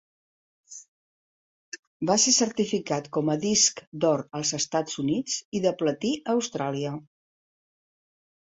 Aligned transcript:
Va 2.11 2.15
ser 2.23 2.33
certificat 2.37 3.09
com 3.17 3.31
a 3.33 3.37
disc 3.43 3.83
d'or 4.05 4.23
als 4.41 4.55
Estats 4.61 4.97
Units 5.05 5.37
i 5.61 5.63
de 5.67 5.75
platí 5.83 6.13
a 6.23 6.37
Austràlia. 6.39 6.97